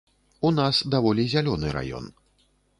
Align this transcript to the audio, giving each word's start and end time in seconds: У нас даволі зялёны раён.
У 0.47 0.51
нас 0.59 0.79
даволі 0.95 1.27
зялёны 1.35 1.77
раён. 1.79 2.13